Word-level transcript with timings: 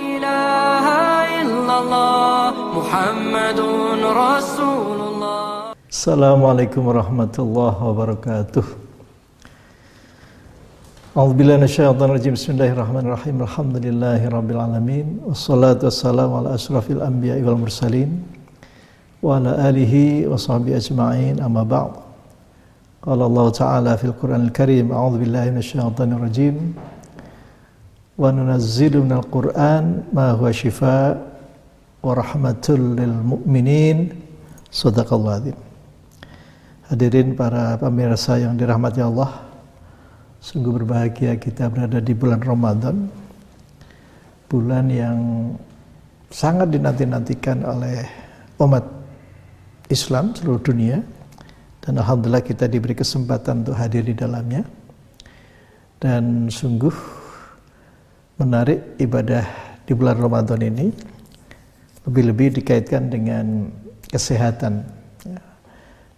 إله 0.00 0.84
إلا 1.42 1.74
الله 1.82 2.52
محمد 2.78 3.58
رسول 4.24 4.98
الله. 5.10 5.76
السلام 5.92 6.40
عليكم 6.50 6.82
ورحمة 6.88 7.34
الله 7.38 7.74
وبركاته. 7.84 8.66
أعوذ 11.16 11.32
بالله 11.36 11.56
من 11.60 11.66
الشيطان 11.68 12.08
الرجيم. 12.10 12.32
بسم 12.32 12.50
الله 12.56 12.70
الرحمن 12.76 13.04
الرحيم. 13.08 13.36
الحمد 13.44 13.76
لله 13.86 14.20
رب 14.28 14.48
العالمين. 14.50 15.06
والصلاة 15.28 15.80
والسلام 15.84 16.30
على 16.32 16.48
أشرف 16.54 16.86
الأنبياء 16.96 17.38
والمرسلين 17.44 18.10
وعلى 19.20 19.50
آله 19.68 19.94
وصحبه 20.32 20.72
أجمعين. 20.80 21.44
أما 21.44 21.62
بعد 21.62 21.92
قال 23.04 23.20
الله 23.22 23.46
تعالى 23.50 23.92
في 24.00 24.04
القرآن 24.04 24.42
الكريم 24.48 24.86
أعوذ 24.92 25.14
بالله 25.20 25.44
من 25.50 25.60
الشيطان 25.60 26.12
الرجيم. 26.16 26.56
Wa 28.20 28.28
nunazzilu 28.28 29.00
minal 29.00 29.24
Qur'an 29.32 30.04
ma 30.12 30.36
huwa 30.36 30.52
shifaa 30.52 31.16
wa 32.04 32.12
rahmatul 32.12 33.00
lil 33.00 33.16
mu'minin. 33.16 34.12
Sadaqallahu 34.68 35.36
adzim. 35.40 35.58
Hadirin 36.92 37.32
para 37.32 37.80
pemirsa 37.80 38.36
yang 38.36 38.60
dirahmati 38.60 39.00
Allah, 39.00 39.40
sungguh 40.44 40.84
berbahagia 40.84 41.40
kita 41.40 41.72
berada 41.72 41.96
di 41.96 42.12
bulan 42.12 42.44
Ramadan, 42.44 43.08
bulan 44.52 44.92
yang 44.92 45.18
sangat 46.28 46.76
dinanti-nantikan 46.76 47.64
oleh 47.64 48.04
umat 48.60 48.84
Islam 49.88 50.36
seluruh 50.36 50.60
dunia, 50.60 51.00
dan 51.80 51.96
Alhamdulillah 51.96 52.44
kita 52.44 52.68
diberi 52.68 52.92
kesempatan 52.92 53.64
untuk 53.64 53.80
hadir 53.80 54.04
di 54.04 54.12
dalamnya. 54.12 54.60
Dan 55.96 56.52
sungguh 56.52 57.19
menarik 58.40 58.96
ibadah 58.96 59.44
di 59.84 59.92
bulan 59.92 60.16
Ramadan 60.16 60.64
ini, 60.64 60.88
lebih-lebih 62.08 62.64
dikaitkan 62.64 63.12
dengan 63.12 63.68
kesehatan 64.08 64.88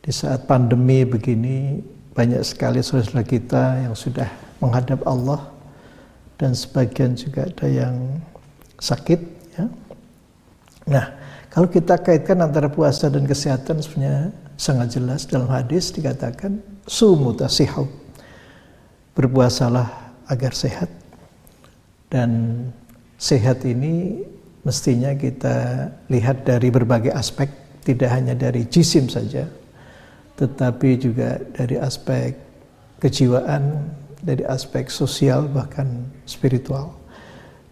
di 0.03 0.11
saat 0.11 0.47
pandemi 0.50 1.06
begini 1.06 1.78
banyak 2.12 2.43
sekali 2.43 2.83
saudara 2.83 3.23
kita 3.23 3.87
yang 3.87 3.95
sudah 3.95 4.27
menghadap 4.59 5.03
Allah 5.06 5.50
dan 6.39 6.59
sebagian 6.59 7.15
juga 7.15 7.47
ada 7.47 7.67
yang 7.70 8.19
sakit 8.83 9.20
ya. 9.55 9.65
Nah, 10.91 11.06
kalau 11.55 11.70
kita 11.70 12.03
kaitkan 12.03 12.43
antara 12.43 12.67
puasa 12.67 13.06
dan 13.06 13.23
kesehatan 13.27 13.78
sebenarnya 13.78 14.34
sangat 14.59 14.98
jelas 14.98 15.23
dalam 15.27 15.47
hadis 15.47 15.95
dikatakan 15.95 16.59
sumu 16.87 17.31
tasihu. 17.34 17.87
Berpuasalah 19.15 19.87
agar 20.27 20.56
sehat. 20.56 21.02
Dan 22.13 22.31
sehat 23.17 23.65
ini 23.65 24.21
mestinya 24.69 25.17
kita 25.17 25.89
lihat 26.13 26.45
dari 26.45 26.69
berbagai 26.69 27.09
aspek, 27.09 27.49
tidak 27.89 28.13
hanya 28.13 28.37
dari 28.37 28.69
jisim 28.69 29.09
saja, 29.09 29.49
tetapi 30.37 31.01
juga 31.01 31.41
dari 31.57 31.81
aspek 31.81 32.37
kejiwaan, 33.01 33.89
dari 34.21 34.45
aspek 34.45 34.93
sosial 34.93 35.49
bahkan 35.49 36.05
spiritual. 36.29 36.93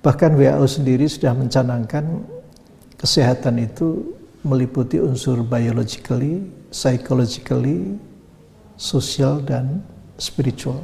Bahkan 0.00 0.32
WHO 0.40 0.64
sendiri 0.64 1.04
sudah 1.04 1.36
mencanangkan 1.36 2.24
kesehatan 2.96 3.60
itu 3.60 4.16
meliputi 4.40 4.96
unsur 4.96 5.44
biologically, 5.44 6.48
psychologically, 6.72 8.00
sosial 8.80 9.44
dan 9.44 9.84
spiritual. 10.16 10.80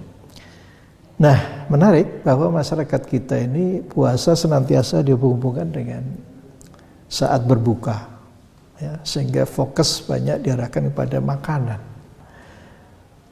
Nah, 1.16 1.55
menarik 1.68 2.22
bahwa 2.26 2.60
masyarakat 2.60 3.02
kita 3.06 3.36
ini 3.42 3.82
puasa 3.82 4.34
senantiasa 4.34 5.02
dihubung-hubungkan 5.02 5.68
dengan 5.70 6.02
saat 7.06 7.46
berbuka 7.46 8.06
ya, 8.80 8.98
sehingga 9.06 9.46
fokus 9.46 10.02
banyak 10.04 10.42
diarahkan 10.42 10.90
kepada 10.92 11.18
makanan. 11.22 11.80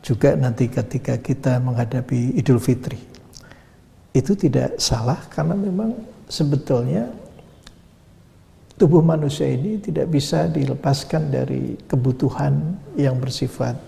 Juga 0.05 0.37
nanti 0.37 0.69
ketika 0.69 1.17
kita 1.17 1.59
menghadapi 1.65 2.37
Idul 2.37 2.61
Fitri, 2.61 3.01
itu 4.13 4.33
tidak 4.37 4.77
salah 4.77 5.19
karena 5.33 5.57
memang 5.57 5.97
sebetulnya 6.29 7.09
tubuh 8.77 9.01
manusia 9.01 9.49
ini 9.49 9.81
tidak 9.81 10.13
bisa 10.13 10.47
dilepaskan 10.51 11.33
dari 11.33 11.81
kebutuhan 11.89 12.77
yang 13.01 13.17
bersifat 13.17 13.79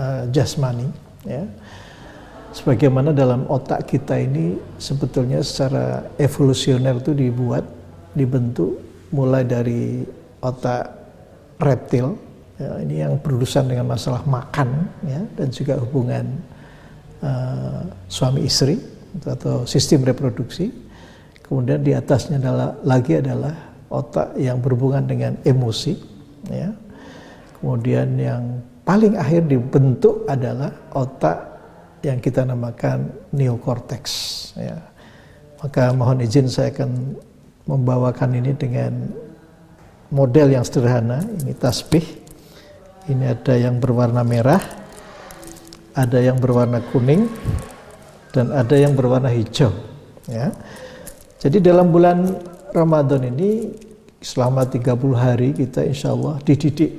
uh, 0.00 0.24
jasmani, 0.32 0.88
ya. 1.28 1.44
Sebagaimana 2.50 3.14
dalam 3.14 3.46
otak 3.46 3.86
kita 3.86 4.18
ini 4.18 4.58
sebetulnya 4.74 5.38
secara 5.38 6.02
evolusioner 6.18 6.98
itu 6.98 7.14
dibuat, 7.14 7.62
dibentuk 8.18 8.74
mulai 9.14 9.46
dari 9.46 10.02
otak 10.42 10.90
reptil 11.62 12.18
ya, 12.58 12.70
ini 12.82 13.06
yang 13.06 13.14
berurusan 13.22 13.70
dengan 13.70 13.94
masalah 13.94 14.26
makan 14.26 14.90
ya, 15.06 15.22
dan 15.38 15.48
juga 15.54 15.78
hubungan 15.78 16.26
uh, 17.22 17.86
suami 18.10 18.42
istri 18.42 18.82
atau 19.22 19.62
sistem 19.62 20.02
reproduksi. 20.02 20.74
Kemudian 21.46 21.82
di 21.82 21.94
atasnya 21.94 22.38
adalah 22.42 22.74
lagi 22.82 23.18
adalah 23.18 23.54
otak 23.90 24.38
yang 24.38 24.62
berhubungan 24.62 25.06
dengan 25.06 25.34
emosi 25.42 25.98
ya. 26.50 26.70
Kemudian 27.58 28.14
yang 28.18 28.42
paling 28.86 29.18
akhir 29.18 29.50
dibentuk 29.50 30.26
adalah 30.30 30.70
otak 30.94 31.49
yang 32.00 32.18
kita 32.18 32.48
namakan 32.48 33.12
neokortex 33.32 34.04
ya 34.56 34.90
maka 35.60 35.92
mohon 35.92 36.24
izin 36.24 36.48
saya 36.48 36.72
akan 36.72 37.20
membawakan 37.68 38.40
ini 38.40 38.56
dengan 38.56 38.92
model 40.08 40.56
yang 40.56 40.64
sederhana. 40.64 41.20
Ini 41.22 41.52
tasbih. 41.54 42.02
Ini 43.12 43.36
ada 43.36 43.54
yang 43.56 43.76
berwarna 43.82 44.22
merah, 44.22 44.60
ada 45.96 46.18
yang 46.20 46.38
berwarna 46.38 46.80
kuning, 46.92 47.26
dan 48.30 48.54
ada 48.54 48.76
yang 48.76 48.94
berwarna 48.94 49.28
hijau. 49.32 49.72
Ya. 50.30 50.54
Jadi 51.40 51.58
dalam 51.64 51.90
bulan 51.90 52.38
Ramadan 52.70 53.24
ini 53.34 53.72
selama 54.20 54.68
30 54.68 54.94
hari 55.16 55.48
kita 55.56 55.80
insya 55.82 56.12
Allah 56.12 56.38
dididik 56.44 56.92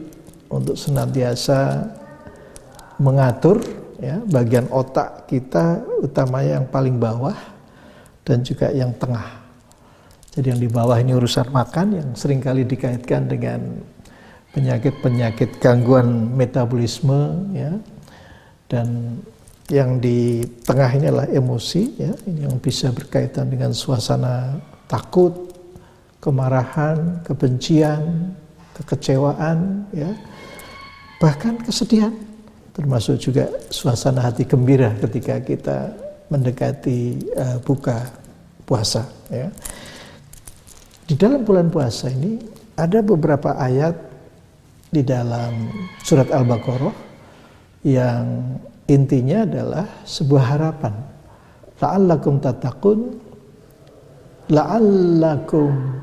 untuk 0.49 0.75
senantiasa 0.75 1.85
mengatur 2.97 3.61
ya, 4.01 4.19
bagian 4.27 4.67
otak 4.73 5.29
kita 5.29 5.85
utamanya 6.01 6.59
yang 6.59 6.67
paling 6.67 6.97
bawah 6.97 7.37
dan 8.25 8.41
juga 8.41 8.73
yang 8.73 8.91
tengah 8.97 9.41
jadi 10.31 10.55
yang 10.55 10.61
di 10.63 10.69
bawah 10.71 10.95
ini 10.95 11.11
urusan 11.11 11.51
makan 11.51 11.87
yang 11.91 12.09
sering 12.15 12.39
kali 12.39 12.63
dikaitkan 12.63 13.27
dengan 13.27 13.83
penyakit-penyakit 14.55 15.59
gangguan 15.59 16.31
metabolisme 16.31 17.51
ya. 17.51 17.75
Dan 18.71 19.19
yang 19.67 19.99
di 19.99 20.47
tengah 20.63 20.87
ini 20.95 21.05
adalah 21.11 21.27
emosi 21.27 21.83
ya, 21.99 22.15
ini 22.31 22.47
yang 22.47 22.55
bisa 22.63 22.95
berkaitan 22.95 23.51
dengan 23.51 23.75
suasana 23.75 24.55
takut, 24.87 25.51
kemarahan, 26.23 27.19
kebencian, 27.27 28.31
kekecewaan 28.79 29.83
ya. 29.91 30.15
Bahkan 31.19 31.67
kesedihan 31.67 32.15
termasuk 32.71 33.19
juga 33.19 33.51
suasana 33.67 34.23
hati 34.23 34.47
gembira 34.47 34.95
ketika 34.99 35.39
kita 35.43 35.91
mendekati 36.31 37.19
uh, 37.35 37.57
buka 37.63 38.07
puasa 38.63 39.03
ya. 39.27 39.51
Di 41.03 41.19
dalam 41.19 41.43
bulan 41.43 41.67
puasa 41.67 42.07
ini 42.07 42.39
ada 42.79 43.03
beberapa 43.03 43.59
ayat 43.59 43.95
di 44.91 45.03
dalam 45.03 45.71
surat 46.03 46.31
Al-Baqarah 46.31 46.95
yang 47.83 48.55
intinya 48.87 49.43
adalah 49.43 49.85
sebuah 50.07 50.43
harapan. 50.55 50.93
La'allakum 51.81 52.39
tatakun, 52.39 52.99
la'allakum 54.47 55.99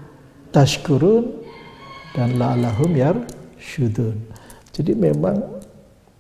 tashkurun, 0.53 1.25
dan 2.17 2.35
la'allahum 2.37 2.91
yar 2.97 3.17
syudun. 3.61 4.17
Jadi 4.75 4.93
memang 4.97 5.39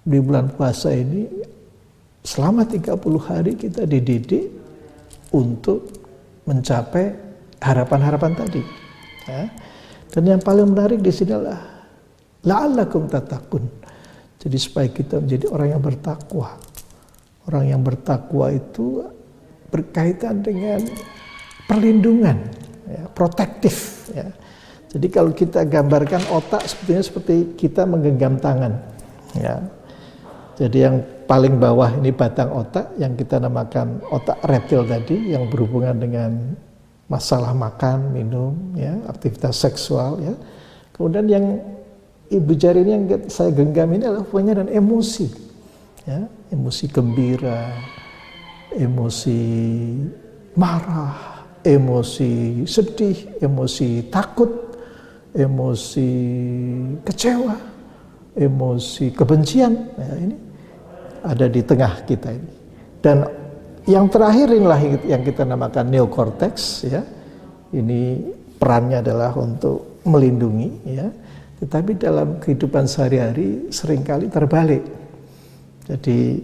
di 0.09 0.19
bulan 0.25 0.49
puasa 0.49 0.89
ini 0.89 1.29
selama 2.25 2.65
30 2.65 2.97
hari 3.21 3.53
kita 3.61 3.85
dididik 3.85 4.49
untuk 5.37 5.85
mencapai 6.49 7.13
harapan-harapan 7.61 8.33
tadi. 8.33 8.63
Ya. 9.29 9.53
Dan 10.09 10.23
yang 10.25 10.41
paling 10.41 10.73
menarik 10.73 11.05
di 11.05 11.13
sini 11.13 11.37
adalah 11.37 11.61
la'allakum 12.41 13.05
tatakun. 13.13 13.69
Jadi 14.41 14.57
supaya 14.57 14.89
kita 14.89 15.21
menjadi 15.21 15.53
orang 15.53 15.69
yang 15.77 15.83
bertakwa. 15.85 16.57
Orang 17.45 17.65
yang 17.69 17.81
bertakwa 17.85 18.49
itu 18.49 19.05
berkaitan 19.69 20.41
dengan 20.41 20.81
perlindungan, 21.69 22.49
ya, 22.89 23.05
protektif. 23.13 24.09
Ya. 24.17 24.33
Jadi 24.89 25.07
kalau 25.13 25.37
kita 25.37 25.69
gambarkan 25.69 26.25
otak 26.33 26.65
sebetulnya 26.65 27.05
seperti 27.05 27.37
kita 27.61 27.85
menggenggam 27.85 28.41
tangan. 28.41 28.73
Ya. 29.37 29.61
Jadi 30.59 30.83
yang 30.83 30.99
paling 31.31 31.55
bawah 31.63 31.95
ini 32.03 32.11
batang 32.11 32.51
otak 32.51 32.99
yang 32.99 33.15
kita 33.15 33.39
namakan 33.39 34.03
otak 34.11 34.43
reptil 34.43 34.83
tadi 34.83 35.31
yang 35.31 35.47
berhubungan 35.47 35.95
dengan 35.95 36.31
masalah 37.07 37.55
makan, 37.55 38.11
minum, 38.11 38.75
ya, 38.75 38.99
aktivitas 39.07 39.55
seksual, 39.55 40.19
ya. 40.19 40.35
Kemudian 40.99 41.31
yang 41.31 41.47
ibu 42.27 42.53
jari 42.59 42.83
ini 42.83 42.91
yang 42.91 43.05
saya 43.31 43.55
genggam 43.55 43.87
ini 43.95 44.03
adalah 44.03 44.27
hubungannya 44.27 44.67
dan 44.67 44.69
emosi, 44.75 45.31
ya, 46.05 46.27
emosi 46.51 46.85
gembira, 46.91 47.79
emosi 48.75 49.41
marah, 50.59 51.47
emosi 51.63 52.67
sedih, 52.67 53.39
emosi 53.39 54.11
takut, 54.11 54.75
emosi 55.39 56.11
kecewa, 57.07 57.57
emosi 58.35 59.15
kebencian, 59.15 59.73
ya, 59.97 60.13
ini 60.19 60.48
ada 61.29 61.47
di 61.47 61.61
tengah 61.61 62.09
kita 62.09 62.33
ini. 62.33 62.53
Dan 63.05 63.29
yang 63.85 64.09
terakhir 64.09 64.49
inilah 64.49 64.81
yang 65.05 65.23
kita 65.23 65.45
namakan 65.45 65.93
neokortex 65.93 66.55
ya. 66.89 67.05
Ini 67.69 68.17
perannya 68.57 69.05
adalah 69.05 69.37
untuk 69.37 70.01
melindungi 70.09 70.71
ya. 70.89 71.07
Tetapi 71.61 72.01
dalam 72.01 72.41
kehidupan 72.41 72.89
sehari-hari 72.89 73.69
sering 73.69 74.01
kali 74.01 74.33
terbalik. 74.33 74.83
Jadi 75.85 76.41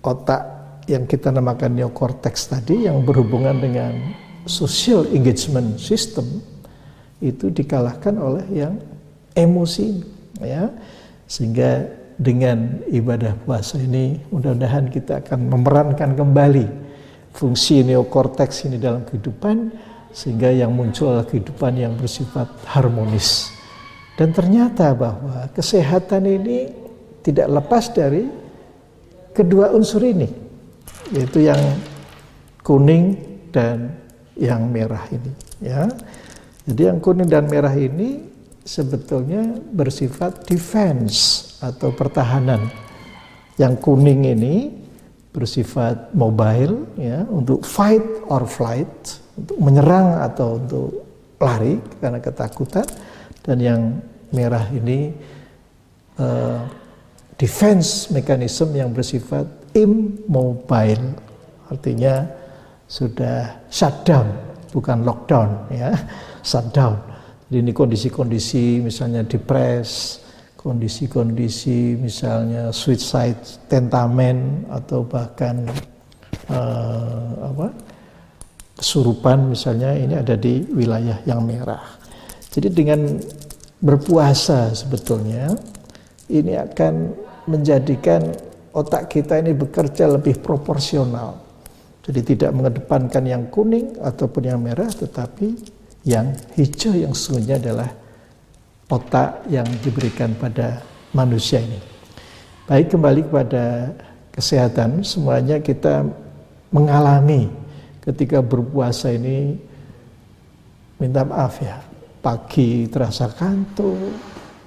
otak 0.00 0.42
yang 0.88 1.04
kita 1.04 1.28
namakan 1.28 1.76
neokortex 1.76 2.48
tadi 2.48 2.88
yang 2.88 3.04
berhubungan 3.04 3.60
dengan 3.60 3.92
social 4.48 5.04
engagement 5.12 5.76
system 5.76 6.24
itu 7.20 7.52
dikalahkan 7.52 8.16
oleh 8.16 8.46
yang 8.48 8.80
emosi 9.36 10.00
ya 10.40 10.72
sehingga 11.28 11.84
dengan 12.18 12.82
ibadah 12.90 13.38
puasa 13.46 13.78
ini 13.78 14.18
mudah-mudahan 14.34 14.90
kita 14.90 15.22
akan 15.22 15.54
memerankan 15.54 16.18
kembali 16.18 16.66
fungsi 17.30 17.86
neokortex 17.86 18.66
ini 18.66 18.82
dalam 18.82 19.06
kehidupan 19.06 19.70
sehingga 20.10 20.50
yang 20.50 20.74
muncul 20.74 21.14
adalah 21.14 21.30
kehidupan 21.30 21.78
yang 21.78 21.94
bersifat 21.94 22.50
harmonis. 22.66 23.54
Dan 24.18 24.34
ternyata 24.34 24.90
bahwa 24.98 25.46
kesehatan 25.54 26.26
ini 26.26 26.74
tidak 27.22 27.46
lepas 27.46 27.94
dari 27.94 28.26
kedua 29.30 29.70
unsur 29.70 30.02
ini, 30.02 30.26
yaitu 31.14 31.46
yang 31.46 31.60
kuning 32.66 33.14
dan 33.54 33.94
yang 34.34 34.66
merah 34.66 35.06
ini. 35.14 35.30
Ya, 35.62 35.86
jadi 36.66 36.90
yang 36.90 36.98
kuning 36.98 37.30
dan 37.30 37.46
merah 37.46 37.74
ini 37.78 38.26
sebetulnya 38.66 39.54
bersifat 39.70 40.50
defense 40.50 41.47
atau 41.58 41.90
pertahanan. 41.94 42.70
Yang 43.58 43.74
kuning 43.82 44.22
ini 44.22 44.70
bersifat 45.34 46.14
mobile 46.14 46.86
ya 46.98 47.26
untuk 47.28 47.66
fight 47.66 48.02
or 48.30 48.46
flight, 48.46 48.90
untuk 49.34 49.58
menyerang 49.58 50.22
atau 50.24 50.58
untuk 50.58 50.88
lari 51.38 51.78
karena 52.02 52.18
ketakutan 52.18 52.86
dan 53.46 53.56
yang 53.62 53.80
merah 54.34 54.66
ini 54.74 55.14
uh, 56.18 56.66
defense 57.38 58.10
mechanism 58.10 58.74
yang 58.74 58.90
bersifat 58.90 59.46
immobile 59.78 61.14
artinya 61.70 62.26
sudah 62.90 63.62
shutdown 63.70 64.26
bukan 64.74 65.06
lockdown 65.06 65.70
ya 65.70 65.94
shutdown 66.50 66.98
jadi 67.48 67.64
ini 67.64 67.72
kondisi-kondisi 67.72 68.84
misalnya 68.84 69.24
depres, 69.24 70.20
kondisi-kondisi 70.58 71.94
misalnya 72.02 72.74
suicide 72.74 73.38
tentamen 73.70 74.66
atau 74.66 75.06
bahkan 75.06 75.62
uh, 76.50 77.30
apa 77.46 77.70
kesurupan 78.74 79.54
misalnya 79.54 79.94
ini 79.94 80.18
ada 80.18 80.34
di 80.34 80.66
wilayah 80.74 81.22
yang 81.22 81.46
merah. 81.46 81.82
Jadi 82.50 82.74
dengan 82.74 83.22
berpuasa 83.78 84.74
sebetulnya 84.74 85.54
ini 86.26 86.58
akan 86.58 87.14
menjadikan 87.46 88.26
otak 88.74 89.14
kita 89.14 89.38
ini 89.38 89.54
bekerja 89.54 90.10
lebih 90.10 90.42
proporsional. 90.42 91.38
Jadi 92.02 92.34
tidak 92.34 92.50
mengedepankan 92.50 93.22
yang 93.22 93.46
kuning 93.46 93.94
ataupun 94.02 94.42
yang 94.50 94.58
merah 94.58 94.90
tetapi 94.90 95.54
yang 96.02 96.34
hijau 96.58 96.98
yang 96.98 97.14
sesungguhnya 97.14 97.62
adalah 97.62 98.07
otak 98.88 99.44
yang 99.52 99.68
diberikan 99.84 100.32
pada 100.36 100.80
manusia 101.12 101.60
ini. 101.60 101.80
Baik 102.68 102.96
kembali 102.96 103.20
kepada 103.28 103.92
kesehatan, 104.32 105.04
semuanya 105.04 105.60
kita 105.60 106.04
mengalami 106.72 107.48
ketika 108.04 108.40
berpuasa 108.44 109.12
ini 109.12 109.56
minta 111.00 111.24
maaf 111.24 111.60
ya, 111.60 111.80
pagi 112.20 112.88
terasa 112.88 113.28
kantuk, 113.32 114.12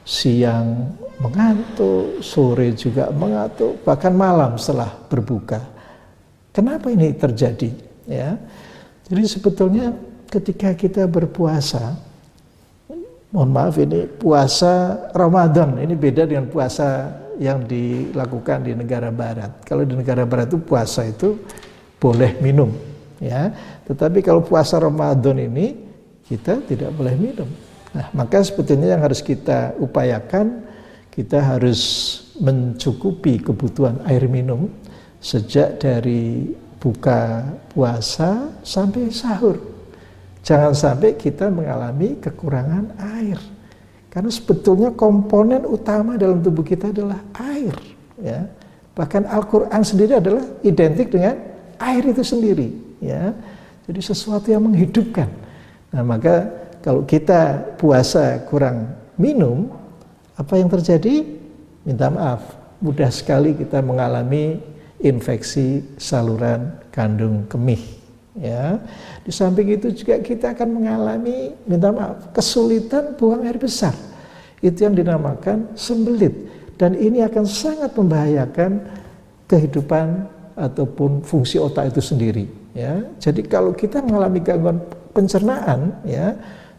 siang 0.06 0.98
mengantuk, 1.22 2.26
sore 2.26 2.74
juga 2.74 3.14
mengantuk, 3.14 3.82
bahkan 3.86 4.14
malam 4.14 4.58
setelah 4.58 4.90
berbuka. 5.10 5.62
Kenapa 6.50 6.90
ini 6.90 7.14
terjadi? 7.14 7.70
Ya, 8.10 8.36
jadi 9.06 9.24
sebetulnya 9.30 9.94
ketika 10.28 10.74
kita 10.74 11.06
berpuasa, 11.06 11.96
mohon 13.32 13.52
maaf 13.52 13.80
ini 13.80 14.08
puasa 14.08 15.08
Ramadan, 15.16 15.80
ini 15.80 15.96
beda 15.96 16.28
dengan 16.28 16.52
puasa 16.52 17.08
yang 17.40 17.64
dilakukan 17.64 18.68
di 18.68 18.76
negara 18.76 19.10
barat. 19.10 19.64
Kalau 19.64 19.88
di 19.88 19.96
negara 19.96 20.28
barat 20.28 20.52
itu 20.52 20.60
puasa 20.60 21.08
itu 21.08 21.40
boleh 21.98 22.38
minum, 22.44 22.70
ya. 23.24 23.50
Tetapi 23.88 24.20
kalau 24.20 24.44
puasa 24.44 24.78
Ramadan 24.78 25.40
ini 25.40 25.74
kita 26.28 26.60
tidak 26.68 26.92
boleh 26.94 27.16
minum. 27.16 27.48
Nah, 27.92 28.08
maka 28.16 28.44
sebetulnya 28.44 28.96
yang 28.96 29.04
harus 29.04 29.20
kita 29.24 29.76
upayakan, 29.80 30.64
kita 31.12 31.40
harus 31.40 31.82
mencukupi 32.40 33.40
kebutuhan 33.44 34.00
air 34.08 34.28
minum 34.32 34.72
sejak 35.20 35.80
dari 35.80 36.52
buka 36.80 37.46
puasa 37.72 38.50
sampai 38.66 39.12
sahur. 39.12 39.71
Jangan 40.42 40.74
sampai 40.74 41.14
kita 41.14 41.54
mengalami 41.54 42.18
kekurangan 42.18 42.98
air. 43.18 43.38
Karena 44.10 44.28
sebetulnya 44.34 44.90
komponen 44.92 45.64
utama 45.70 46.18
dalam 46.18 46.42
tubuh 46.42 46.66
kita 46.66 46.90
adalah 46.90 47.22
air. 47.38 47.72
Ya. 48.20 48.50
Bahkan 48.98 49.30
Al-Quran 49.30 49.82
sendiri 49.86 50.18
adalah 50.18 50.44
identik 50.66 51.14
dengan 51.14 51.38
air 51.78 52.04
itu 52.04 52.26
sendiri. 52.26 52.74
Ya. 53.00 53.38
Jadi 53.86 54.02
sesuatu 54.02 54.50
yang 54.50 54.66
menghidupkan. 54.66 55.30
Nah 55.94 56.04
maka 56.04 56.50
kalau 56.82 57.06
kita 57.06 57.78
puasa 57.78 58.42
kurang 58.50 58.92
minum, 59.16 59.70
apa 60.34 60.58
yang 60.58 60.68
terjadi? 60.68 61.24
Minta 61.86 62.10
maaf, 62.10 62.42
mudah 62.82 63.10
sekali 63.14 63.54
kita 63.54 63.82
mengalami 63.82 64.58
infeksi 65.02 65.86
saluran 65.98 66.78
kandung 66.94 67.46
kemih 67.50 68.01
ya. 68.38 68.80
Di 69.24 69.32
samping 69.34 69.72
itu 69.72 69.92
juga 69.92 70.20
kita 70.20 70.56
akan 70.56 70.70
mengalami 70.82 71.56
minta 71.68 71.92
maaf 71.92 72.32
kesulitan 72.32 73.16
buang 73.20 73.44
air 73.44 73.58
besar. 73.60 73.96
Itu 74.62 74.86
yang 74.88 74.96
dinamakan 74.96 75.74
sembelit. 75.74 76.34
Dan 76.78 76.98
ini 76.98 77.22
akan 77.22 77.46
sangat 77.46 77.94
membahayakan 77.94 78.82
kehidupan 79.46 80.26
ataupun 80.58 81.22
fungsi 81.22 81.62
otak 81.62 81.92
itu 81.94 82.02
sendiri 82.02 82.46
ya. 82.74 83.04
Jadi 83.20 83.46
kalau 83.46 83.76
kita 83.76 84.02
mengalami 84.02 84.40
gangguan 84.40 84.80
pencernaan 85.12 85.92
ya 86.08 86.36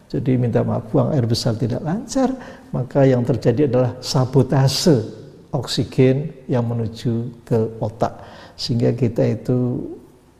jadi 0.09 0.37
minta 0.37 0.61
maaf 0.61 0.89
buang 0.89 1.13
air 1.13 1.25
besar 1.25 1.57
tidak 1.57 1.81
lancar 1.81 2.33
maka 2.73 3.05
yang 3.05 3.21
terjadi 3.25 3.69
adalah 3.69 3.91
sabotase 4.01 5.23
oksigen 5.53 6.33
yang 6.49 6.65
menuju 6.65 7.45
ke 7.45 7.77
otak. 7.77 8.17
Sehingga 8.57 8.93
kita 8.93 9.21
itu 9.37 9.85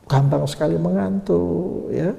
gampang 0.08 0.44
sekali 0.48 0.76
mengantuk 0.76 1.90
ya. 1.92 2.12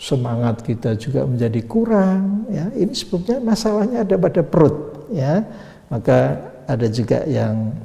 Semangat 0.00 0.64
kita 0.64 0.96
juga 0.96 1.28
menjadi 1.28 1.60
kurang 1.68 2.48
ya. 2.48 2.72
Ini 2.72 2.92
sebetulnya 2.96 3.40
masalahnya 3.44 3.98
ada 4.00 4.16
pada 4.16 4.40
perut 4.40 5.08
ya. 5.12 5.44
Maka 5.92 6.40
ada 6.64 6.86
juga 6.88 7.26
yang 7.28 7.76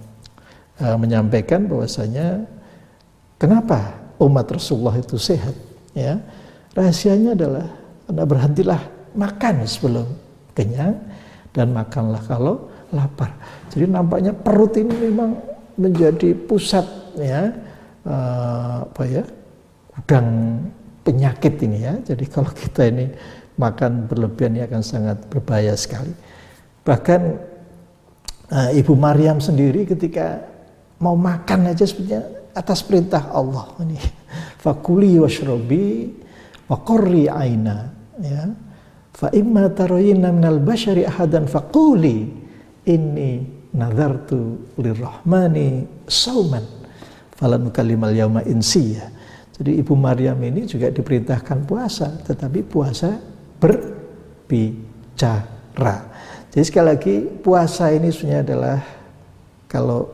uh, 0.79 0.95
menyampaikan 0.95 1.67
bahwasanya 1.67 2.47
kenapa 3.35 3.99
umat 4.21 4.47
Rasulullah 4.47 4.95
itu 4.95 5.19
sehat? 5.19 5.55
Ya. 5.91 6.23
Rahasianya 6.71 7.35
adalah 7.35 7.67
anda 8.07 8.23
berhentilah 8.23 8.79
makan 9.15 9.67
sebelum 9.67 10.07
kenyang 10.55 10.95
dan 11.51 11.71
makanlah 11.71 12.23
kalau 12.27 12.67
lapar. 12.95 13.31
Jadi 13.71 13.91
nampaknya 13.91 14.31
perut 14.31 14.75
ini 14.79 15.11
memang 15.11 15.35
menjadi 15.75 16.31
pusat 16.47 16.87
ya 17.19 17.51
uh, 18.07 18.87
apa 18.87 19.03
ya 19.03 19.23
gudang 19.95 20.59
penyakit 21.07 21.55
ini 21.63 21.77
ya. 21.83 21.93
Jadi 22.03 22.25
kalau 22.33 22.51
kita 22.51 22.91
ini 22.91 23.09
makan 23.55 24.11
berlebihan 24.11 24.59
ini 24.59 24.63
akan 24.67 24.81
sangat 24.83 25.17
berbahaya 25.31 25.73
sekali. 25.79 26.11
Bahkan 26.85 27.21
uh, 28.51 28.69
Ibu 28.75 28.93
Maryam 28.93 29.39
sendiri 29.39 29.87
ketika 29.87 30.43
mau 30.99 31.15
makan 31.15 31.71
aja 31.71 31.87
sebenarnya 31.87 32.27
atas 32.55 32.83
perintah 32.83 33.31
Allah 33.31 33.71
ini. 33.83 33.97
Fakuli 34.63 35.21
washrobi 35.21 36.09
wa 36.65 36.77
qurri 36.81 37.29
aina 37.29 37.93
ya 38.17 38.49
fa 39.13 39.29
imma 39.29 39.69
tarayina 39.69 40.33
minal 40.33 40.57
bashari 40.57 41.05
ahadan 41.05 41.45
faquli 41.45 42.25
inni 42.89 43.45
nadartu 43.75 44.73
lirrahmani 44.79 45.85
sauman 46.09 46.65
falan 47.37 47.69
kalimal 47.69 48.09
yauma 48.09 48.41
insiya 48.49 49.13
jadi 49.55 49.79
Ibu 49.79 49.95
Maryam 49.95 50.35
ini 50.43 50.67
juga 50.67 50.91
diperintahkan 50.91 51.63
puasa, 51.63 52.11
tetapi 52.27 52.59
puasa 52.67 53.15
berbicara. 53.55 54.75
Jadi 56.51 56.63
sekali 56.67 56.87
lagi 56.91 57.23
puasa 57.39 57.87
ini 57.95 58.11
sebenarnya 58.11 58.43
adalah 58.51 58.83
kalau 59.71 60.11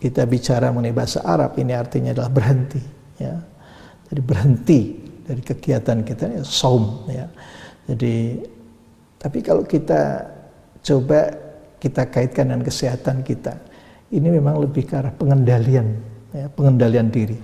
kita 0.00 0.24
bicara 0.24 0.72
mengenai 0.72 0.96
bahasa 0.96 1.20
Arab 1.20 1.52
ini 1.60 1.76
artinya 1.76 2.16
adalah 2.16 2.32
berhenti, 2.32 2.80
ya. 3.20 3.36
Jadi 4.08 4.20
berhenti 4.24 4.80
dari 5.28 5.42
kegiatan 5.44 6.00
kita 6.00 6.40
ya 6.40 6.44
saum, 6.44 7.04
ya. 7.12 7.28
Jadi 7.92 8.40
tapi 9.20 9.38
kalau 9.44 9.68
kita 9.68 10.32
coba 10.80 11.28
kita 11.76 12.08
kaitkan 12.08 12.48
dengan 12.48 12.64
kesehatan 12.64 13.20
kita, 13.20 13.52
ini 14.16 14.32
memang 14.32 14.64
lebih 14.64 14.88
ke 14.88 14.96
arah 14.96 15.12
pengendalian, 15.12 15.92
ya, 16.32 16.48
pengendalian 16.56 17.12
diri. 17.12 17.36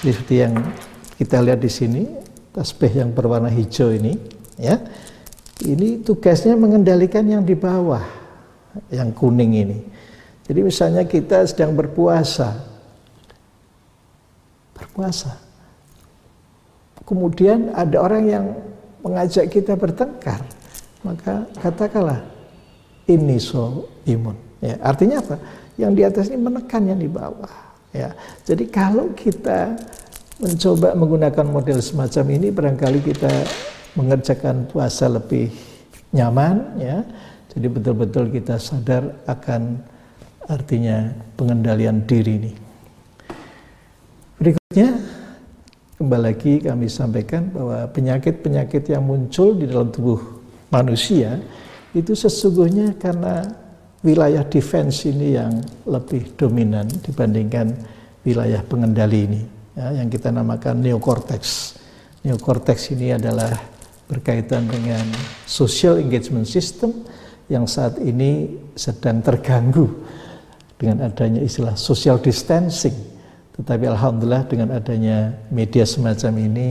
Jadi 0.00 0.10
seperti 0.16 0.36
yang 0.40 0.54
kita 1.20 1.44
lihat 1.44 1.60
di 1.60 1.68
sini, 1.68 2.02
tasbih 2.56 3.04
yang 3.04 3.12
berwarna 3.12 3.52
hijau 3.52 3.92
ini, 3.92 4.16
ya, 4.56 4.80
ini 5.60 6.00
tugasnya 6.00 6.56
mengendalikan 6.56 7.20
yang 7.28 7.44
di 7.44 7.52
bawah, 7.52 8.00
yang 8.88 9.12
kuning 9.12 9.52
ini. 9.60 9.78
Jadi 10.48 10.60
misalnya 10.64 11.04
kita 11.04 11.44
sedang 11.44 11.76
berpuasa, 11.76 12.64
berpuasa, 14.72 15.36
kemudian 17.04 17.68
ada 17.76 18.00
orang 18.00 18.24
yang 18.24 18.44
mengajak 19.04 19.52
kita 19.52 19.76
bertengkar, 19.76 20.40
maka 21.04 21.44
katakanlah 21.60 22.24
ini 23.04 23.36
so 23.36 23.84
imun. 24.08 24.34
Ya, 24.64 24.80
artinya 24.80 25.20
apa? 25.20 25.36
Yang 25.76 25.92
di 25.92 26.02
atas 26.08 26.24
ini 26.32 26.40
menekan 26.40 26.88
yang 26.88 26.96
di 26.96 27.08
bawah. 27.08 27.69
Ya, 27.90 28.14
jadi 28.46 28.70
kalau 28.70 29.10
kita 29.18 29.74
mencoba 30.38 30.94
menggunakan 30.94 31.46
model 31.46 31.82
semacam 31.82 32.24
ini, 32.38 32.48
barangkali 32.54 33.02
kita 33.02 33.32
mengerjakan 33.98 34.70
puasa 34.70 35.10
lebih 35.10 35.50
nyaman, 36.14 36.78
ya. 36.78 37.02
Jadi 37.50 37.66
betul-betul 37.66 38.30
kita 38.30 38.62
sadar 38.62 39.10
akan 39.26 39.82
artinya 40.46 41.10
pengendalian 41.34 42.06
diri 42.06 42.32
ini. 42.38 42.52
Berikutnya, 44.38 45.02
kembali 45.98 46.22
lagi 46.22 46.52
kami 46.62 46.86
sampaikan 46.86 47.50
bahwa 47.50 47.90
penyakit-penyakit 47.90 48.86
yang 48.94 49.02
muncul 49.02 49.58
di 49.58 49.66
dalam 49.66 49.90
tubuh 49.90 50.40
manusia 50.70 51.42
itu 51.90 52.14
sesungguhnya 52.14 52.94
karena 53.02 53.50
wilayah 54.00 54.44
defense 54.48 55.04
ini 55.04 55.36
yang 55.36 55.60
lebih 55.84 56.32
dominan 56.36 56.88
dibandingkan 57.04 57.76
wilayah 58.24 58.60
pengendali 58.64 59.28
ini 59.28 59.42
ya, 59.76 60.00
yang 60.00 60.08
kita 60.08 60.32
namakan 60.32 60.80
neokortex. 60.80 61.76
Neokortex 62.24 62.92
ini 62.92 63.16
adalah 63.16 63.52
berkaitan 64.08 64.68
dengan 64.68 65.04
social 65.48 66.00
engagement 66.00 66.48
system 66.48 66.92
yang 67.48 67.64
saat 67.64 67.96
ini 68.00 68.56
sedang 68.76 69.24
terganggu 69.24 69.88
dengan 70.80 71.08
adanya 71.08 71.40
istilah 71.44 71.76
social 71.76 72.16
distancing. 72.20 72.96
Tetapi 73.56 73.84
alhamdulillah 73.88 74.48
dengan 74.48 74.68
adanya 74.72 75.36
media 75.52 75.84
semacam 75.84 76.32
ini 76.40 76.68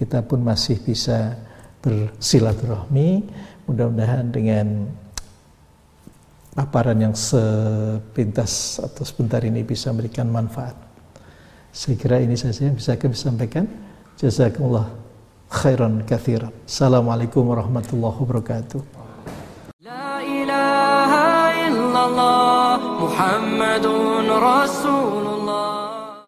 kita 0.00 0.24
pun 0.24 0.40
masih 0.40 0.80
bisa 0.80 1.36
bersilaturahmi. 1.84 3.28
Mudah-mudahan 3.68 4.32
dengan 4.32 4.88
paparan 6.52 7.00
yang 7.00 7.16
sepintas 7.16 8.76
atau 8.76 9.02
sebentar 9.08 9.40
ini 9.40 9.64
bisa 9.64 9.88
memberikan 9.88 10.28
manfaat. 10.28 10.76
Saya 11.72 11.96
kira 11.96 12.20
ini 12.20 12.36
saja 12.36 12.68
yang 12.68 12.76
bisa 12.76 12.92
kami 13.00 13.16
sampaikan. 13.16 13.64
Jazakumullah 14.20 14.92
khairan 15.48 16.04
kathiran. 16.04 16.52
Assalamualaikum 16.68 17.48
warahmatullahi 17.48 18.16
wabarakatuh. 18.20 18.80
La 19.80 20.20
ilaha 20.20 21.26
illallah 21.56 22.76
Muhammadun 23.00 24.26
Rasulullah 24.28 25.31